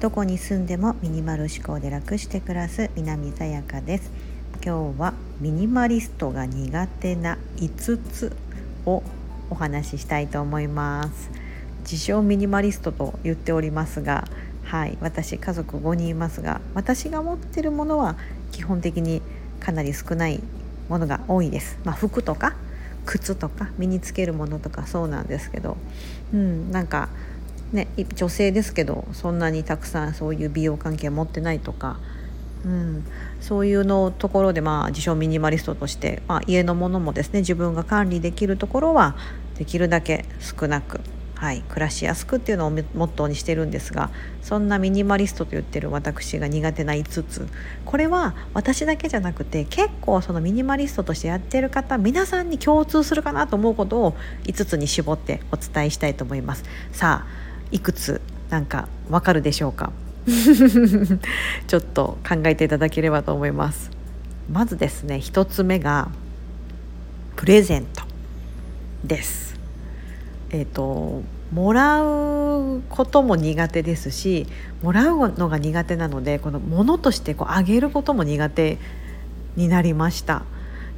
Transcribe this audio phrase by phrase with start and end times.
[0.00, 4.10] どこに住んでもミニマル思考で楽して暮らす南さやかです。
[4.64, 8.36] 今日はミニマリストが苦手な5つ
[8.84, 9.02] を
[9.50, 11.30] お話ししたいと思います。
[11.80, 14.26] 自称ミニマリストと言っておりますが
[14.64, 18.16] はい私家族5人いますが私が持ってるものは
[18.50, 19.22] 基本的に
[19.60, 20.42] かなり少ない
[20.88, 22.56] ものが多いです、まあ、服とか
[23.06, 25.76] 靴とか身につけるものとかそうなんですけど、
[26.34, 27.08] うん、なんか
[27.72, 31.98] ね女性ですけどそんなにたくさんそういう美容関係持ってないとか、
[32.64, 33.04] うん、
[33.40, 39.16] そういうのところでまあ自称ミニマリストとして、まあ、家のものもですね自分が管理できるところは
[39.56, 41.00] できるだけ少なく
[41.36, 47.46] はい、暮らしやすくっていうのをモットーにしてるんですがそんなミニマリストと言ってる私が苦手な5つ。
[47.84, 54.14] これは私だけじゃなくて結構そのミニマリストとしてやってる方皆さんに共通するかなと思うことを
[54.44, 56.64] 5つに絞ってお伝えしたいと思います。
[56.92, 59.92] さあいくつなんかわかるでしょうか？
[61.66, 63.90] ちょっと考えていただければと思います。
[64.50, 66.08] まずですね1つ目が
[67.36, 68.02] プレゼント
[69.04, 69.45] です。
[70.50, 74.46] えーと、もらうことも苦手ですし
[74.82, 78.78] もらうのが苦手なのでこの物としてこうあげることも苦手
[79.56, 80.42] になりました。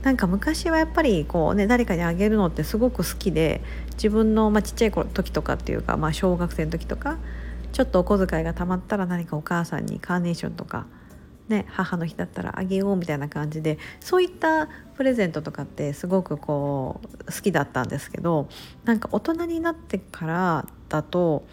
[0.03, 3.61] なんか昔はやっぱりこう、ね、誰かにあげるのってすごく好きで
[3.95, 7.19] 自分の、ま、ちっちゃい時とかっていうか、まあ、小学生の時とか
[7.73, 10.87] ちょっとお小遣いがたまったら何かお母さんにカーネーションとか
[11.49, 18.49] ね、母の日だったらあげようみたいな感じでそういったプレゼントとかってすごくこう好きだったんですけど
[18.85, 21.47] なんか大人になってからだと、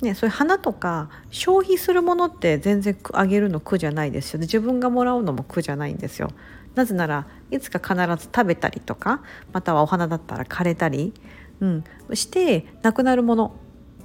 [0.00, 6.30] ね、そういう花とか消費するものって全然あげるの苦じゃないですよ自分がもらうのも苦じゃないんですよ。
[6.74, 11.14] なぜならいつか必ず食べたりとかまたはお花だったら枯れたり、
[11.60, 13.56] うん、してなくなるもの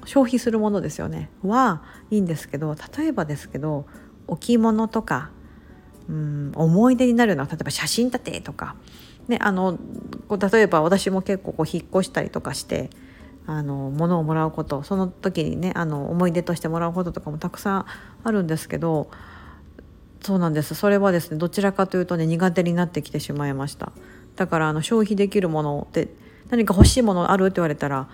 [0.06, 3.86] 消費するものですよねはいいんですけど例えばですけど
[4.28, 5.32] 置物とか
[6.10, 8.76] うん思い出になるような例えば写真立てとか、
[9.28, 9.78] ね、あの
[10.30, 12.90] 例えば私も結構こう引っ越したりとかして
[13.48, 17.86] あの物をもらうことその時にねあの思い出としてもらうこととかもたくさん
[18.24, 19.10] あるんですけど
[20.22, 20.76] そうなんです。
[20.76, 23.92] それはですねどちらかというとね苦手になってきてしまいました。
[24.36, 26.10] だからあの消費できるものって
[26.50, 28.08] 何か欲しいものあるって言われたら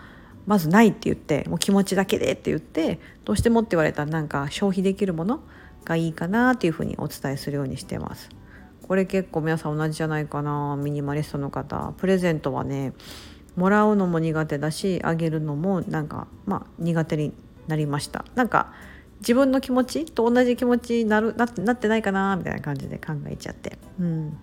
[0.45, 5.41] まずないって言ってもう気持ちだけでって言ってどうしてもって言われたらなんか消費できるもの
[5.87, 8.29] がいいかなっていうふうにお伝えするようにしてます。
[8.87, 10.77] これ結構皆さん同じじゃないかな。
[10.77, 11.93] ミニマリストの方。
[11.97, 12.93] プレゼントはね
[13.55, 17.33] もらうのも苦手だしあげるのもなんかまあ苦手に
[17.67, 18.25] なりました。
[18.35, 18.73] なんか
[19.19, 24.37] 自分の気持ちと同じ気持ちになるななってないかなみたいな感じで考えちゃって、うん、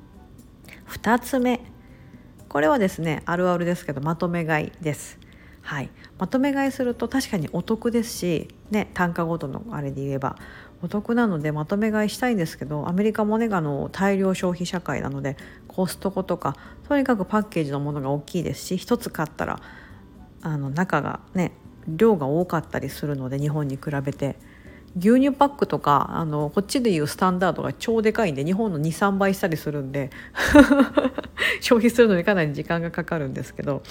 [0.88, 1.60] 2つ目。
[2.48, 5.18] これはですねあるあるですけどまとめ買いです。
[5.64, 10.36] はい、まとめ買いすると確かにお得ですし、ね、単価ごとのあれで言えば
[10.84, 16.56] お得なのでまとめ買いしたいんですけどアメリカもねあの大量消費社会なのでコストコとか
[16.86, 19.60] とにかくパッケージのものが大きいですし1つ買ったら
[20.42, 21.52] あの中がね
[21.88, 24.36] 量が多かったりするので日本に比べて。
[24.96, 30.10] 牛乳パックとかあのこっちでいうスタンダードが超でかいんで日本の23倍したりするんで
[31.60, 33.82] 消費するのにかなり時間がかかるんですけど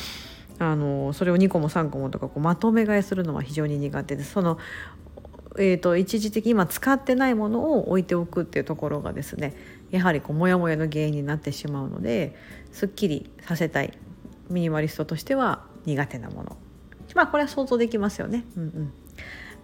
[0.59, 4.31] あのそれを2個も3個もとかこうまとめ買いするのは非常に苦手です。
[4.31, 4.57] その、
[5.57, 9.55] えーと、一時的に今使ってないものを置いておくっていうところがですね
[9.91, 12.35] やはりこうモヤモヤの原因になってしまうので
[12.71, 13.97] すっきりさせたい
[14.49, 16.57] ミニマリストとしては苦手なもの
[17.13, 18.45] まあこれは想像できますよね。
[18.57, 18.93] うんうん、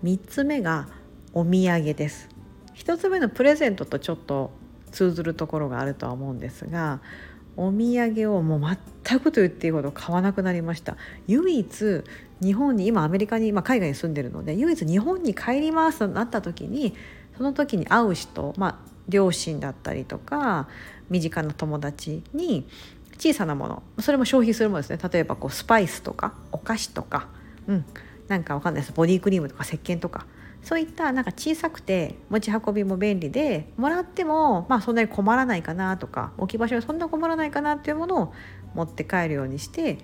[0.03, 0.87] 3つ目が
[1.33, 2.29] お土産です。
[2.75, 4.51] 1つ目のプレゼントとちょっと
[4.91, 7.01] 通ずるところがあるとは思うんですが
[7.59, 10.95] お土産をもう全くと言っていいほど買わなくなりました。
[11.27, 12.03] 唯一
[12.41, 16.95] 日本に今アメリカに、ま、海外に住んでるので唯一日本に帰りますとなった時に
[17.37, 18.75] その時に会う人、まあ、
[19.09, 20.69] 両親だったりとか
[21.09, 22.65] 身近な友達に
[23.17, 24.99] 小さなものそれも消費するものですね。
[25.11, 27.27] 例えばこうスパイスとかお菓子とか、
[27.67, 27.85] うん、
[28.29, 28.93] なんかわかんないです。
[28.93, 30.25] ボディクリームとか石鹸とか。
[30.63, 38.33] そういったなんか小さくて持ち運びも便利でもらってもまあそんなに困らないかなとか置き場所がそんな困らないかなっていうものを
[38.75, 39.97] 持って帰るようにして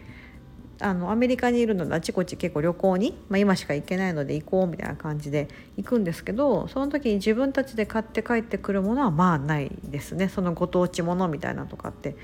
[0.81, 5.48] あのアメリカにいるのであちこち結構旅行に、まあ、今しか行けないので行こうみたいな感じで
[5.78, 10.28] 行くんですけどその時に自分たちで買って帰ってくるものはまあないですね。
[10.28, 12.18] そのご当地ものみたいなとかって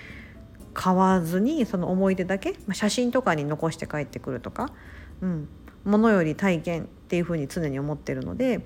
[0.74, 4.69] 買わずにその思い出だけ、まあ、写真とかに残して帰ってくるとか、
[5.22, 5.50] うん、
[5.83, 8.62] ものより体験っていうふうに常に思ってるので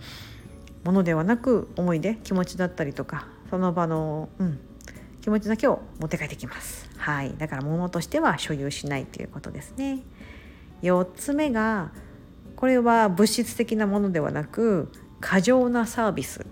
[0.84, 4.60] ものではなく思い出気持ちだったりとかその場の、うん、
[5.22, 6.90] 気持ちだけを持って帰ってきます。
[6.98, 10.04] はい、だから物としては所有しないということですね。
[10.82, 11.92] 4つ目が
[12.56, 16.46] これは物質的なものではなく過剰なサービス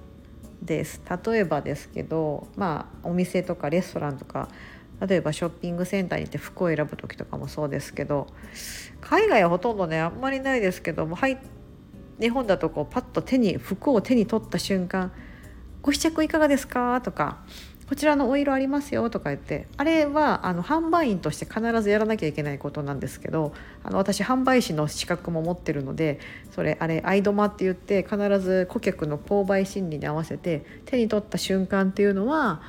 [0.62, 4.50] です例えばですけどまあお店とかレストランとか
[5.01, 8.28] 例えばショッピングセンターに行って服を選ぶ時とかもそうですけど
[9.01, 11.38] 海外はほとんどねあんまりないですけどもはい
[12.19, 15.12] 日本だとこうパッと手に服を手に取った瞬間
[15.81, 17.40] 「ご試着いかがですか?」とか
[17.88, 23.54] こちらのお色ありますよとか言ってあれはあの販売員として必ずやらなきゃいけないことなんですけど
[23.84, 26.19] あの私販売士の資格も持ってるので
[26.51, 32.62] それあれアイドマって言って必ず顧客の購買心理に合わせて手に取った瞬間っていうのは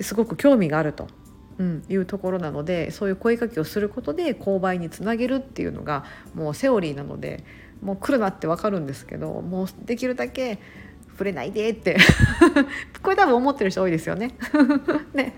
[0.00, 1.08] すごく興味があると。
[1.58, 6.04] うん、いうところなのでそういう声かけをすることで購買につなげるっていうのが
[6.34, 7.44] もうセオリーなので
[7.80, 10.58] もう来るなって分かるんですけどもうできるだけ
[11.10, 11.96] 触れないでって
[13.02, 14.32] これ多分思ってる人多いですよね。
[15.14, 15.34] ね。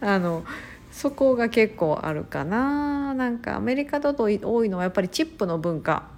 [0.00, 0.44] あの
[0.90, 3.12] そこが結構あるかな。
[3.12, 6.15] なんかアメリカだと多いのはやっぱりチップの文化。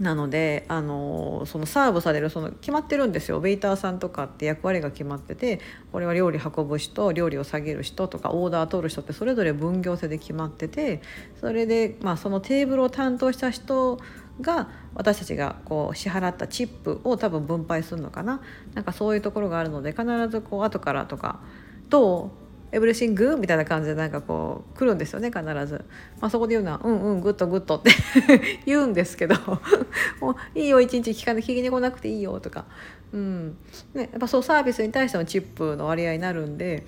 [0.00, 3.38] なのであのそのサーブされるその決まってるんですよ。
[3.38, 5.60] ウェイターさんとかって役割が決まってて
[5.92, 11.00] これは料理運ぶ人料理を下げる人とかオーダー取る人ってそれぞれ分業制で決まってて
[11.40, 14.00] それで、まあ、そのテーブルを担当した人
[14.40, 18.40] が私たちがこう支払ったチップを多分分配するのかな。
[18.74, 21.38] なんかそういうところがあるので必ずこう後からとか
[21.88, 22.43] 「どう
[22.74, 25.84] everything みたいな感じでなんかこう来るんですよね必ず、
[26.20, 27.92] まあ、そこで言うのは「うんうん good good」って
[28.66, 29.36] 言うんですけど
[30.20, 32.64] 「もういいよ一日聞かな聞きに来なくていいよ」とか、
[33.12, 33.56] うん。
[33.94, 36.84] ね、やっぱそうサービスに対してのチップの割合になるんで、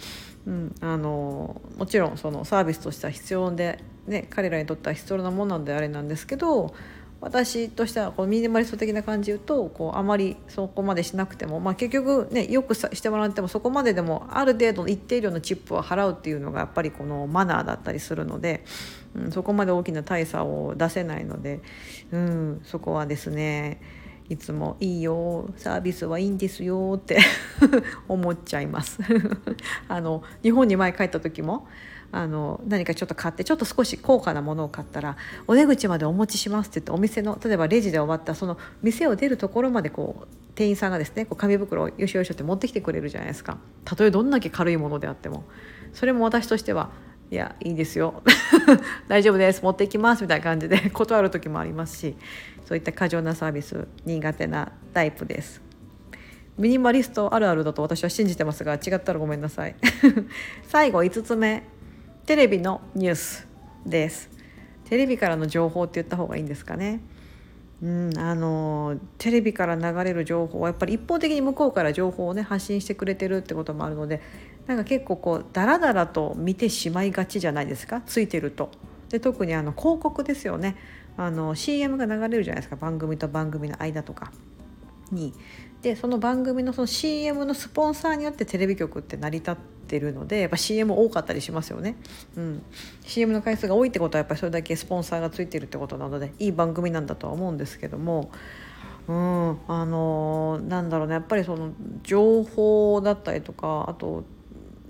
[0.46, 6.74] うん、あのもちろんそのサービスとしては必要で、ね、彼らにとっては必要なものなんであれなんですけど
[7.20, 18.64] 私としてはこうミニマリスト的な感じ言うとこうあまりそこまでしなくても、まあ、結局ねよくしてもらってもそこまででもある程度の一定量のチップを払うっていうのがやっぱりこのマナーだったりするので、
[19.14, 21.60] うん、そこまで大きな大差を出せないので、
[22.12, 23.80] うん、そこはですね
[24.28, 27.18] いつも「いいよサービスはいいんですよ」って
[28.08, 28.98] 思っちゃいます。
[29.88, 31.66] あの日本に前帰った時も
[32.12, 43.58] あの何かちょっと買ってちょっと少し高価なものを買ったら「お出口までお持ちします」って言ってお店の例えばレジで終わったその店を出るところまでこう店員さんがですねこう紙袋をよしよしって持ってきてくれるじゃないですか。
[43.84, 45.44] たとえどんだけ軽いものであっても。
[45.92, 46.90] それも私としては
[47.30, 48.22] いやいいですよ。
[49.08, 49.62] 大丈夫です。
[49.62, 50.22] 持っていきます。
[50.22, 52.16] みたいな感じで 断る時もありますし
[52.64, 55.60] そういった過剰なサービス苦手なタイプです。
[56.56, 59.74] ミニマリストあるあるだと私は信じてますが違ったらごめんなさい。
[60.68, 61.64] 最後5つ目
[62.26, 63.46] テレビのニュース
[63.84, 64.30] です。
[64.84, 67.00] テレビからの情報って言った方がいいんですかね。
[67.82, 74.22] うん、あのテレビから流れる情報はやっぱり一方的に向こうから情報をね発信してくれてるってこともあるので
[74.66, 78.02] なんか結構こうダラダラと見てしまいがちじゃないですか？
[78.04, 78.70] ついてると。
[79.08, 80.76] で特にあの広告ですよね。
[81.16, 82.76] あの CM が流れるじゃないですか？
[82.76, 84.32] 番組と番組の間とか
[85.12, 85.32] に。
[85.82, 91.96] でその番組のその CM のスポンサーによってテレビ局って成り立ってるのでやっぱ CM 多かったりしますよね、
[92.34, 92.62] うん、
[93.02, 98.30] CM の回数が多いってことはやっぱりそれだけスポンサーがついてるってことなのでいい番組なんだとは思うんですけども。
[99.06, 101.14] うん、あのー、なんだろうね。
[101.14, 101.70] やっぱりその
[102.02, 104.24] 情報だったりとかあと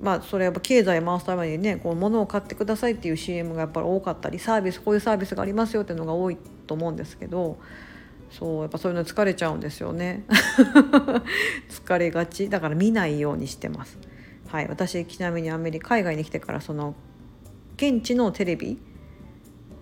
[0.01, 7.59] まあそれやっぱ経済回すためにねこう物を買ってくださいっていう CM がやっぱり多かったりサービスこういうサービスがありますよっていうのが多いと思うんですけど
[8.31, 10.25] そうやっぱそういうの疲れちゃうんですよね。
[11.71, 12.49] 疲れがち。
[12.49, 13.99] だから見ないようにしてます。
[14.49, 16.95] はい私ちなみにアメリカ海外に来てからその
[17.77, 18.79] 現地のテレビ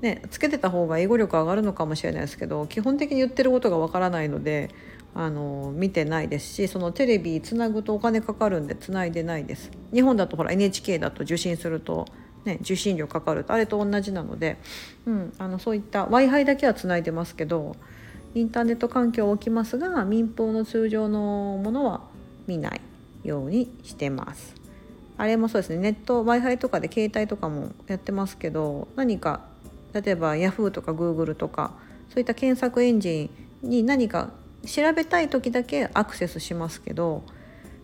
[0.00, 4.70] ねつけてた方が英語力上がるのかもしれないですけど基本的に言ってることがわからないので
[5.14, 12.06] あの見てないですしそのテレビつなぐとお金かかるんでつないでないです日本だとほら NHK だと受信すると
[12.44, 14.58] ね、受信料かかるとあれと同じなので、
[15.06, 17.74] うん、あのそういった w i f i だけはつないでますけど
[18.34, 22.02] インターネット環境を置きますが民放の通常のものは
[22.46, 22.80] 見ない
[23.22, 24.54] ようにしてます。
[25.16, 29.42] あれもそうですねネット w i f i とかで携帯とかもやってますけど何か
[29.92, 31.72] 例えば Yahoo とか Google とか
[32.08, 33.30] そういった検索エンジ
[33.62, 34.30] ンに何か
[34.66, 37.22] 調べたい時だけアクセスしますけど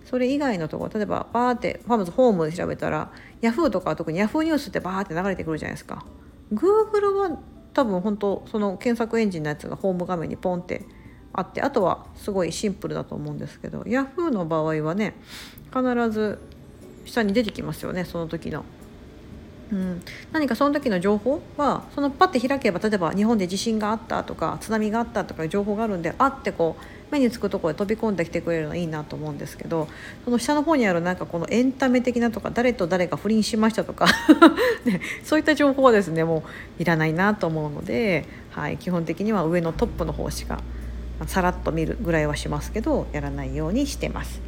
[0.04, 6.04] それ以外のところ例えばバーってまずホームで調べたら Yahoo とかは特に Yahoo ニュースってバーって流れてくるじゃないですか。
[6.52, 7.38] Google は
[7.72, 10.84] 多分本当その検索エンジンのやつがホーム画面にポンって
[11.32, 15.14] あってあとはすごいシンプルだと思うんですけど Yahoo の場合はね
[15.72, 16.40] 必ず
[17.04, 18.64] 下に出てきますよねその時の
[19.72, 29.88] うん、何かその時の情報はそのパッて開けば例えば日本で地震があったとか津波があったとかいう情報があるんであってこう目につくところで飛び込んできてくれるのいいなと思うんですけど
[30.24, 34.06] その下の方にあるなんかこのエンタメ的なとか誰と誰が不倫しましたとか
[34.84, 36.42] ね、そういった情報はですねも
[36.78, 40.60] ういらないなと思うので、はい、基本的には上のトップの方しか
[41.26, 44.40] さらっと見るぐらいはしますけどやらないようにしてます。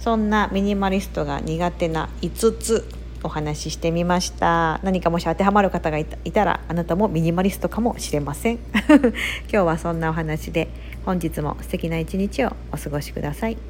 [0.00, 2.88] そんなミニマリストが苦手な5つ
[3.22, 4.80] お話ししてみました。
[4.82, 8.58] 何かもし当てはまる方がいたらあなたもミニマリストかもしれません。
[8.88, 9.12] 今
[9.50, 10.68] 日はそんなお話で
[11.04, 13.69] 本日も素敵な一日をお過ごしください。